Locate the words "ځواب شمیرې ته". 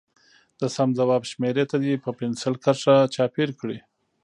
0.99-1.75